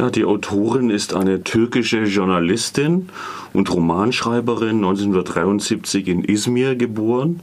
[0.00, 3.10] Ja, die Autorin ist eine türkische Journalistin
[3.52, 7.40] und Romanschreiberin, 1973 in Izmir geboren.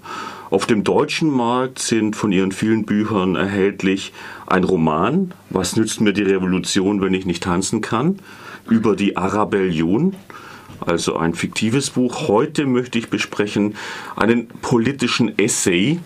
[0.50, 4.12] Auf dem deutschen Markt sind von ihren vielen Büchern erhältlich
[4.48, 8.18] ein Roman, Was nützt mir die Revolution, wenn ich nicht tanzen kann,
[8.68, 10.16] über die Arabellion,
[10.80, 12.28] also ein fiktives Buch.
[12.28, 13.76] Heute möchte ich besprechen
[14.16, 16.00] einen politischen Essay,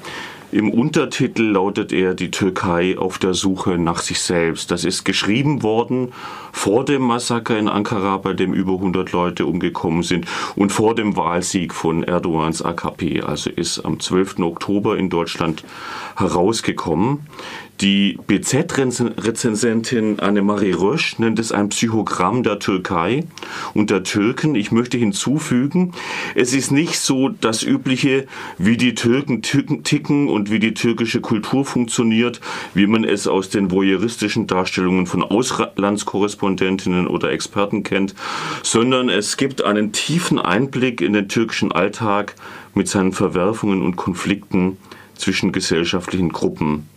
[0.51, 4.71] im Untertitel lautet er Die Türkei auf der Suche nach sich selbst.
[4.71, 6.11] Das ist geschrieben worden
[6.51, 11.15] vor dem Massaker in Ankara, bei dem über 100 Leute umgekommen sind und vor dem
[11.15, 13.21] Wahlsieg von Erdogans AKP.
[13.21, 14.39] Also ist am 12.
[14.39, 15.63] Oktober in Deutschland
[16.17, 17.27] herausgekommen.
[17.81, 23.23] Die BZ-Rezensentin Annemarie Rösch nennt es ein Psychogramm der Türkei
[23.73, 24.53] und der Türken.
[24.53, 25.93] Ich möchte hinzufügen,
[26.35, 28.27] es ist nicht so das übliche,
[28.59, 32.39] wie die Türken ticken und wie die türkische Kultur funktioniert,
[32.75, 38.13] wie man es aus den voyeuristischen Darstellungen von Auslandskorrespondentinnen oder Experten kennt,
[38.61, 42.35] sondern es gibt einen tiefen Einblick in den türkischen Alltag
[42.75, 44.77] mit seinen Verwerfungen und Konflikten
[45.15, 46.87] zwischen gesellschaftlichen Gruppen.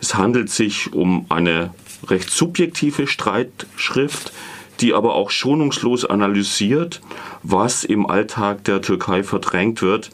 [0.00, 1.74] Es handelt sich um eine
[2.06, 4.32] recht subjektive Streitschrift,
[4.80, 7.00] die aber auch schonungslos analysiert,
[7.42, 10.10] was im Alltag der Türkei verdrängt wird,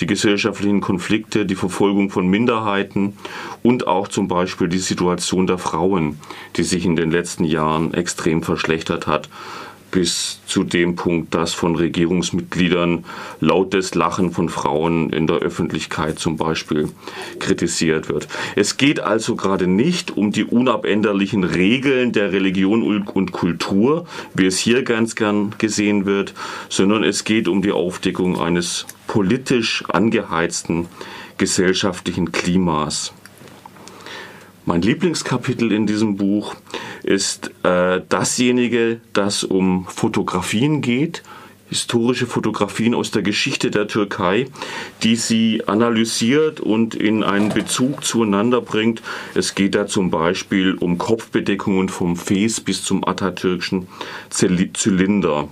[0.00, 3.16] die gesellschaftlichen Konflikte, die Verfolgung von Minderheiten
[3.62, 6.18] und auch zum Beispiel die Situation der Frauen,
[6.56, 9.28] die sich in den letzten Jahren extrem verschlechtert hat
[9.92, 13.04] bis zu dem Punkt, dass von Regierungsmitgliedern
[13.38, 16.88] lautes Lachen von Frauen in der Öffentlichkeit zum Beispiel
[17.38, 18.26] kritisiert wird.
[18.56, 24.58] Es geht also gerade nicht um die unabänderlichen Regeln der Religion und Kultur, wie es
[24.58, 26.34] hier ganz gern gesehen wird,
[26.68, 30.88] sondern es geht um die Aufdeckung eines politisch angeheizten
[31.36, 33.12] gesellschaftlichen Klimas.
[34.64, 36.54] Mein Lieblingskapitel in diesem Buch
[37.02, 41.24] ist äh, dasjenige, das um Fotografien geht,
[41.68, 44.46] historische Fotografien aus der Geschichte der Türkei,
[45.02, 49.02] die sie analysiert und in einen Bezug zueinander bringt.
[49.34, 53.88] Es geht da zum Beispiel um Kopfbedeckungen vom Fes bis zum atatürkischen
[54.30, 55.48] Zylinder.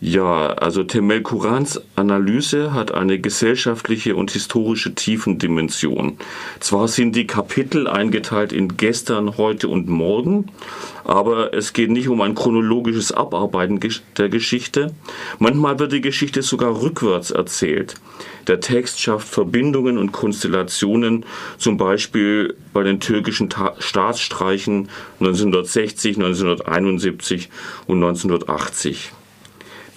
[0.00, 6.18] Ja, also Temel Kurans Analyse hat eine gesellschaftliche und historische Tiefendimension.
[6.60, 10.52] Zwar sind die Kapitel eingeteilt in gestern, heute und morgen,
[11.04, 13.80] aber es geht nicht um ein chronologisches Abarbeiten
[14.16, 14.94] der Geschichte.
[15.40, 17.96] Manchmal wird die Geschichte sogar rückwärts erzählt.
[18.46, 21.26] Der Text schafft Verbindungen und Konstellationen,
[21.56, 27.48] zum Beispiel bei den türkischen Ta Staatsstreichen 1960, 1971
[27.88, 29.12] und 1980.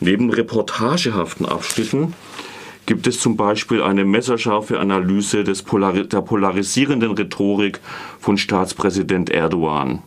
[0.04, 2.16] Neben reportagehaften Abschnitten
[2.88, 7.80] gibt es zum Beispiel eine messerscharfe Analyse des Polari der polarisierenden Rhetorik
[8.20, 10.02] von Staatspräsident Erdogan,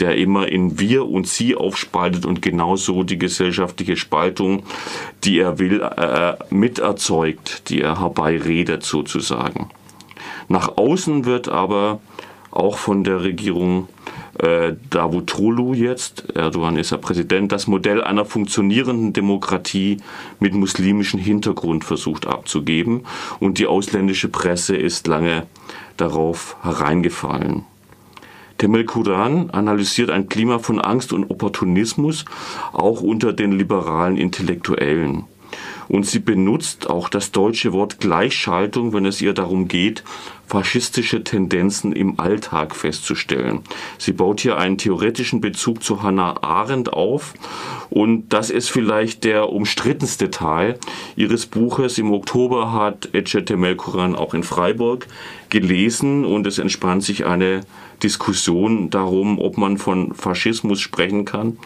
[0.00, 4.62] der immer in wir und sie aufspaltet und genauso die gesellschaftliche Spaltung,
[5.24, 9.68] die er will, äh, miterzeugt, die er herbeiredet sozusagen.
[10.48, 12.00] Nach außen wird aber
[12.50, 13.88] auch von der Regierung
[14.38, 19.98] äh, Davutoglu jetzt, Erdogan ist ja Präsident, das Modell einer funktionierenden Demokratie
[20.38, 23.02] mit muslimischem Hintergrund versucht abzugeben
[23.40, 25.46] und die ausländische Presse ist lange
[25.96, 27.64] darauf hereingefallen.
[28.58, 32.24] Temel Kuran analysiert ein Klima von Angst und Opportunismus
[32.72, 35.24] auch unter den liberalen Intellektuellen.
[35.88, 40.04] Und sie benutzt auch das deutsche Wort Gleichschaltung, wenn es ihr darum geht,
[40.48, 43.60] faschistische Tendenzen im Alltag festzustellen.
[43.98, 47.34] Sie baut hier einen theoretischen Bezug zu Hannah Arendt auf
[47.90, 50.78] und das ist vielleicht der umstrittenste Teil
[51.16, 51.98] ihres Buches.
[51.98, 55.06] Im Oktober hat Ece Temelkuran auch in Freiburg
[55.50, 57.60] gelesen und es entspannt sich eine
[58.02, 61.58] Diskussion darum, ob man von Faschismus sprechen kann.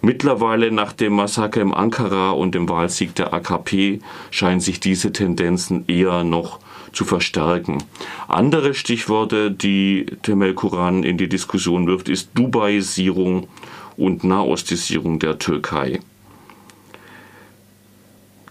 [0.00, 4.00] Mittlerweile nach dem Massaker im Ankara und dem Wahlsieg der AKP
[4.30, 6.60] scheinen sich diese Tendenzen eher noch
[6.92, 7.82] zu verstärken.
[8.28, 13.48] Andere Stichworte, die Temel Kuran in die Diskussion wirft, ist Dubaisierung
[13.96, 16.00] und Nahostisierung der Türkei.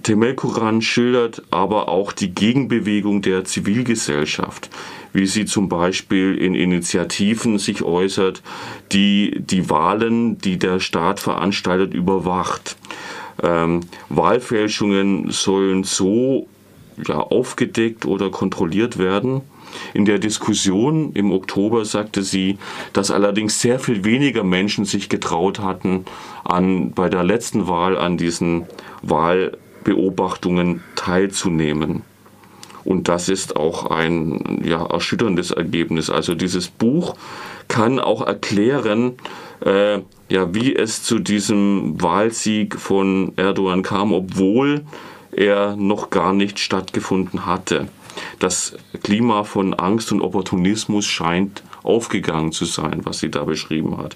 [0.05, 4.69] Temel Kuran schildert aber auch die Gegenbewegung der Zivilgesellschaft,
[5.13, 8.43] wie sie zum Beispiel in Initiativen sich äußert,
[8.91, 12.77] die die Wahlen, die der Staat veranstaltet, überwacht.
[13.41, 16.47] Ähm, Wahlfälschungen sollen so
[17.07, 19.41] ja, aufgedeckt oder kontrolliert werden.
[19.93, 22.57] In der Diskussion im Oktober sagte sie,
[22.93, 26.05] dass allerdings sehr viel weniger Menschen sich getraut hatten,
[26.43, 28.65] an, bei der letzten Wahl an diesen
[29.01, 32.03] Wahlbeobachtungen teilzunehmen.
[32.85, 36.09] Und das ist auch ein ja, erschütterndes Ergebnis.
[36.11, 37.15] Also dieses Buch
[37.67, 39.13] kann auch erklären,
[39.61, 39.99] äh,
[40.29, 44.83] ja, wie es zu diesem Wahlsieg von Erdogan kam, obwohl
[45.35, 47.87] er noch gar nicht stattgefunden hatte.
[48.39, 54.15] Das Klima von Angst und Opportunismus scheint aufgegangen zu sein, was sie da beschrieben hat.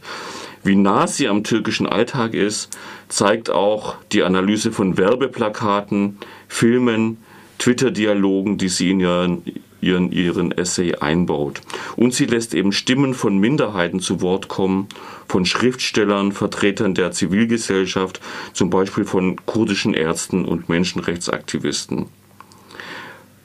[0.64, 2.78] Wie nah sie am türkischen Alltag ist,
[3.08, 6.18] zeigt auch die Analyse von Werbeplakaten,
[6.48, 7.18] Filmen,
[7.60, 9.44] Twitter-Dialogen, die sie in ihren,
[9.82, 11.62] ihren, ihren Essay einbaut.
[11.96, 14.88] Und sie lässt eben Stimmen von Minderheiten zu Wort kommen,
[15.28, 18.20] von Schriftstellern, Vertretern der Zivilgesellschaft,
[18.54, 22.08] zum Beispiel von kurdischen Ärzten und Menschenrechtsaktivisten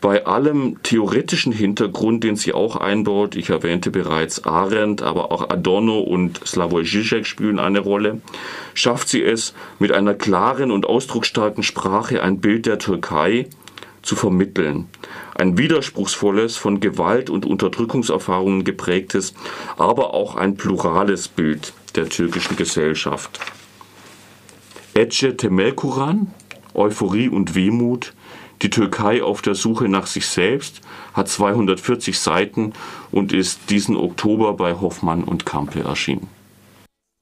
[0.04, 5.98] bei allem theoretischen Hintergrund, den sie auch einbaut, ich erwähnte bereits Arendt, aber auch Adorno
[6.00, 8.20] und Slavoj Žižek spielen eine Rolle,
[8.74, 13.46] schafft sie es, mit einer klaren und ausdrucksstarken Sprache ein Bild der Türkei
[14.04, 14.86] zu vermitteln.
[15.34, 19.34] Ein widerspruchsvolles, von Gewalt und Unterdrückungserfahrungen geprägtes,
[19.76, 23.40] aber auch ein plurales Bild der türkischen Gesellschaft.
[24.94, 26.32] Ece Temelkuran,
[26.74, 28.14] Euphorie und Wehmut,
[28.62, 30.80] die Türkei auf der Suche nach sich selbst
[31.12, 32.72] hat 240 Seiten
[33.10, 36.28] und ist diesen Oktober bei Hoffmann und Kampe erschienen.